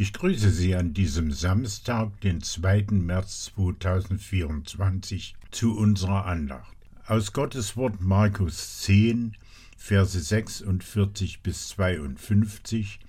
Ich 0.00 0.12
grüße 0.12 0.50
Sie 0.50 0.76
an 0.76 0.94
diesem 0.94 1.32
Samstag, 1.32 2.20
den 2.20 2.40
2. 2.40 2.86
März 2.92 3.46
2024, 3.56 5.34
zu 5.50 5.76
unserer 5.76 6.24
Andacht. 6.24 6.76
Aus 7.08 7.32
Gottes 7.32 7.76
Wort 7.76 8.00
Markus 8.00 8.82
10, 8.82 9.36
Verse 9.76 10.20
46 10.20 11.40
bis 11.40 11.70
52 11.70 13.00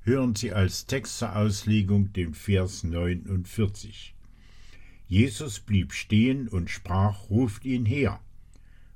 hören 0.00 0.34
Sie 0.34 0.54
als 0.54 0.86
Text 0.86 1.18
zur 1.18 1.36
Auslegung 1.36 2.10
den 2.14 2.32
Vers 2.32 2.84
49. 2.84 4.14
Jesus 5.08 5.60
blieb 5.60 5.92
stehen 5.92 6.48
und 6.48 6.70
sprach, 6.70 7.28
ruft 7.28 7.66
ihn 7.66 7.84
her. 7.84 8.18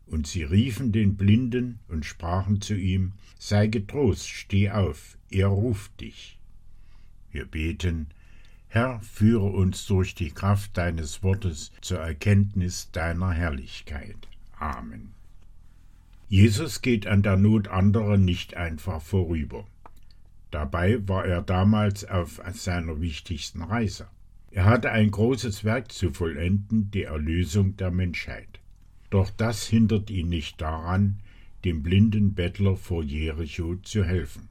Und 0.07 0.27
sie 0.27 0.45
riefen 0.45 0.93
den 0.93 1.17
Blinden 1.19 1.79
und 1.89 2.07
sprachen 2.07 2.63
zu 2.63 2.75
ihm, 2.75 3.13
Sei 3.39 3.67
getrost, 3.67 4.31
steh 4.31 4.71
auf, 4.71 5.19
er 5.31 5.49
ruft 5.49 6.01
dich. 6.01 6.39
Wir 7.35 7.47
beten, 7.47 8.07
Herr, 8.69 9.01
führe 9.01 9.47
uns 9.47 9.87
durch 9.87 10.15
die 10.15 10.31
Kraft 10.31 10.77
deines 10.79 11.25
Wortes 11.25 11.73
zur 11.81 11.99
Erkenntnis 11.99 12.93
deiner 12.93 13.33
Herrlichkeit. 13.33 14.29
Amen. 14.57 15.11
Jesus 16.29 16.81
geht 16.81 17.09
an 17.09 17.25
der 17.25 17.37
Not 17.37 17.67
anderer 17.67 18.19
nicht 18.19 18.57
einfach 18.57 19.03
vorüber. 19.03 19.67
Dabei 20.53 21.09
war 21.09 21.27
er 21.27 21.43
damals 21.43 22.05
auf 22.05 22.41
seiner 22.53 23.01
wichtigsten 23.01 23.63
Reise. 23.63 24.07
Er 24.53 24.67
hatte 24.67 24.93
ein 24.93 25.11
großes 25.11 25.65
Werk 25.65 25.91
zu 25.91 26.13
vollenden, 26.13 26.93
die 26.93 27.03
Erlösung 27.03 27.77
der 27.77 27.91
Menschheit. 27.91 28.61
Doch 29.11 29.31
das 29.31 29.67
hindert 29.67 30.09
ihn 30.09 30.29
nicht 30.29 30.61
daran, 30.61 31.19
dem 31.65 31.83
blinden 31.83 32.35
Bettler 32.35 32.77
vor 32.77 33.03
Jericho 33.03 33.75
zu 33.83 34.05
helfen. 34.05 34.49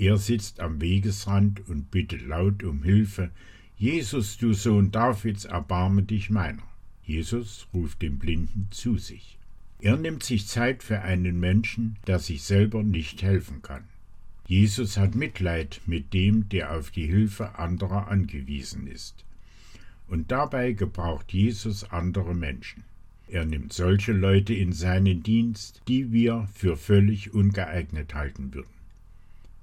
Er 0.00 0.16
sitzt 0.16 0.60
am 0.60 0.80
Wegesrand 0.80 1.68
und 1.68 1.90
bittet 1.90 2.22
laut 2.22 2.64
um 2.64 2.82
Hilfe. 2.82 3.30
Jesus, 3.76 4.38
du 4.38 4.54
Sohn 4.54 4.90
Davids, 4.90 5.44
erbarme 5.44 6.04
dich 6.04 6.30
meiner. 6.30 6.62
Jesus 7.04 7.66
ruft 7.74 8.00
den 8.00 8.18
Blinden 8.18 8.68
zu 8.70 8.96
sich. 8.96 9.36
Er 9.78 9.98
nimmt 9.98 10.22
sich 10.22 10.46
Zeit 10.46 10.82
für 10.82 11.02
einen 11.02 11.38
Menschen, 11.38 11.98
der 12.06 12.18
sich 12.18 12.44
selber 12.44 12.82
nicht 12.82 13.22
helfen 13.22 13.60
kann. 13.60 13.84
Jesus 14.46 14.96
hat 14.96 15.14
Mitleid 15.16 15.82
mit 15.84 16.14
dem, 16.14 16.48
der 16.48 16.72
auf 16.72 16.90
die 16.90 17.06
Hilfe 17.06 17.58
anderer 17.58 18.08
angewiesen 18.08 18.86
ist. 18.86 19.26
Und 20.08 20.30
dabei 20.30 20.72
gebraucht 20.72 21.30
Jesus 21.30 21.84
andere 21.84 22.34
Menschen. 22.34 22.84
Er 23.28 23.44
nimmt 23.44 23.74
solche 23.74 24.12
Leute 24.12 24.54
in 24.54 24.72
seinen 24.72 25.22
Dienst, 25.22 25.82
die 25.88 26.10
wir 26.10 26.48
für 26.54 26.78
völlig 26.78 27.34
ungeeignet 27.34 28.14
halten 28.14 28.54
würden. 28.54 28.79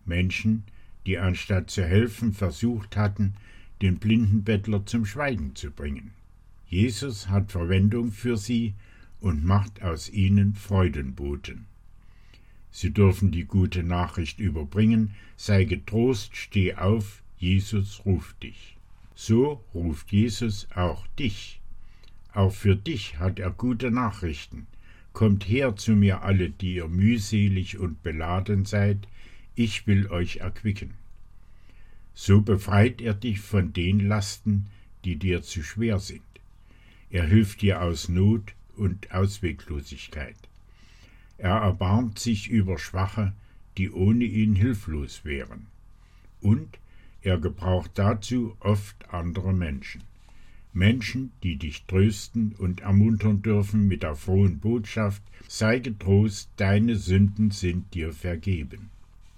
Menschen, 0.08 0.64
die 1.06 1.18
anstatt 1.18 1.70
zu 1.70 1.84
helfen 1.84 2.34
versucht 2.34 2.98
hatten, 2.98 3.36
den 3.82 3.98
blinden 3.98 4.44
Bettler 4.44 4.86
zum 4.86 5.06
Schweigen 5.06 5.56
zu 5.56 5.72
bringen. 5.72 6.12
Jesus 6.68 7.30
hat 7.30 7.52
Verwendung 7.52 8.12
für 8.12 8.38
sie 8.38 8.74
und 9.22 9.44
macht 9.44 9.82
aus 9.82 10.10
ihnen 10.10 10.54
Freudenboten. 10.56 11.66
Sie 12.72 12.92
dürfen 12.92 13.32
die 13.32 13.46
gute 13.46 13.84
Nachricht 13.84 14.40
überbringen, 14.40 15.16
sei 15.36 15.64
getrost, 15.64 16.36
steh 16.36 16.76
auf, 16.76 17.24
Jesus 17.38 18.02
ruft 18.06 18.44
dich. 18.44 18.78
So 19.16 19.64
ruft 19.74 20.12
Jesus 20.12 20.68
auch 20.76 21.08
dich. 21.18 21.60
Auch 22.34 22.54
für 22.54 22.76
dich 22.76 23.18
hat 23.18 23.40
er 23.40 23.50
gute 23.50 23.90
Nachrichten. 23.90 24.68
Kommt 25.14 25.48
her 25.48 25.76
zu 25.76 25.94
mir 25.94 26.22
alle, 26.22 26.52
die 26.52 26.76
ihr 26.76 26.88
mühselig 26.88 27.80
und 27.80 28.04
beladen 28.04 28.66
seid, 28.66 29.08
ich 29.58 29.88
will 29.88 30.08
euch 30.08 30.38
erquicken. 30.38 30.92
So 32.14 32.42
befreit 32.42 33.02
er 33.02 33.16
dich 33.16 33.40
von 33.40 33.74
den 33.74 34.00
Lasten, 34.00 34.68
die 35.04 35.16
dir 35.16 35.42
zu 35.42 35.64
schwer 35.64 36.00
sind. 36.00 36.22
Er 37.10 37.26
hilft 37.26 37.62
dir 37.62 37.82
aus 37.82 38.08
Not 38.08 38.54
und 38.76 39.12
Ausweglosigkeit. 39.12 40.38
Er 41.38 41.56
erbarmt 41.56 42.20
sich 42.20 42.50
über 42.50 42.78
Schwache, 42.78 43.34
die 43.78 43.90
ohne 43.90 44.26
ihn 44.26 44.56
hilflos 44.56 45.26
wären. 45.26 45.66
Und 46.40 46.78
er 47.22 47.40
gebraucht 47.40 47.92
dazu 47.96 48.56
oft 48.60 49.10
andere 49.12 49.54
Menschen. 49.54 50.04
Menschen, 50.74 51.32
die 51.42 51.56
dich 51.56 51.86
trösten 51.86 52.54
und 52.60 52.82
ermuntern 52.82 53.42
dürfen 53.42 53.88
mit 53.88 54.04
der 54.04 54.16
frohen 54.16 54.60
Botschaft, 54.60 55.24
sei 55.48 55.80
getrost, 55.80 56.52
deine 56.58 56.96
Sünden 56.96 57.50
sind 57.50 57.96
dir 57.96 58.14
vergeben. 58.14 58.92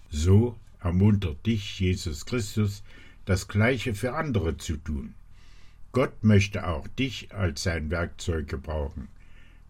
So 0.09 0.57
ermuntert 0.79 1.45
dich 1.45 1.79
Jesus 1.79 2.25
Christus, 2.25 2.83
das 3.25 3.47
Gleiche 3.47 3.93
für 3.93 4.15
andere 4.15 4.57
zu 4.57 4.77
tun. 4.77 5.13
Gott 5.91 6.23
möchte 6.23 6.67
auch 6.67 6.87
dich 6.87 7.33
als 7.33 7.63
sein 7.63 7.89
Werkzeug 7.91 8.47
gebrauchen, 8.47 9.07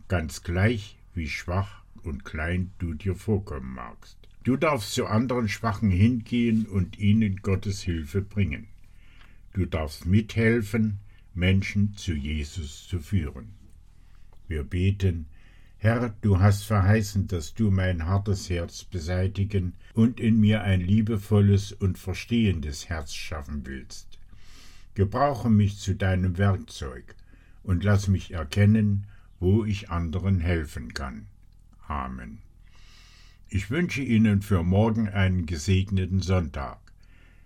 ganz 0.08 0.44
gleich 0.44 0.98
wie 1.14 1.30
schwach 1.30 1.84
und 2.04 2.26
klein 2.26 2.72
du 2.80 2.94
dir 2.94 3.16
vorkommen 3.16 3.74
magst. 3.74 4.18
Du 4.44 4.56
darfst 4.56 4.94
zu 4.94 5.06
anderen 5.06 5.50
Schwachen 5.50 5.92
hingehen 5.92 6.66
und 6.66 6.98
ihnen 7.00 7.38
Gottes 7.42 7.82
Hilfe 7.82 8.22
bringen. 8.22 8.68
Du 9.54 9.66
darfst 9.66 10.06
mithelfen, 10.06 11.00
Menschen 11.34 11.96
zu 11.96 12.14
Jesus 12.14 12.88
zu 12.88 13.00
führen. 13.00 13.50
Wir 14.48 14.64
beten, 14.64 15.26
Herr, 15.81 16.13
du 16.22 16.40
hast 16.40 16.66
verheißen, 16.66 17.28
dass 17.28 17.53
du 17.53 17.72
mein 17.72 18.06
hartes 18.06 18.50
Herz 18.50 18.84
beseitigen 18.84 19.73
und 19.94 20.19
in 20.19 20.38
mir 20.38 20.62
ein 20.62 20.81
liebevolles 20.81 21.72
und 21.72 21.97
verstehendes 21.97 22.90
Herz 22.90 23.13
schaffen 23.13 23.66
willst. 23.66 24.19
Gebrauche 24.94 25.50
mich 25.50 25.78
zu 25.78 25.95
deinem 25.95 26.38
Werkzeug 26.38 27.16
und 27.63 27.85
lass 27.85 28.09
mich 28.09 28.31
erkennen, 28.31 29.07
wo 29.40 29.63
ich 29.63 29.90
anderen 29.90 30.41
helfen 30.41 30.94
kann. 30.94 31.28
Amen. 31.88 32.40
Ich 33.47 33.72
wünsche 33.72 34.01
Ihnen 34.01 34.41
für 34.41 34.63
morgen 34.63 35.07
einen 35.07 35.46
gesegneten 35.46 36.22
Sonntag. 36.22 36.79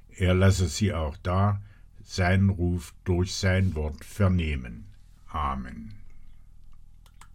Er 0.10 0.34
lasse 0.34 0.68
Sie 0.68 0.92
auch 0.92 1.18
da 1.18 1.62
seinen 2.04 2.50
Ruf 2.50 2.96
durch 3.04 3.36
sein 3.36 3.76
Wort 3.76 4.04
vernehmen. 4.04 4.86
Amen. 5.28 6.03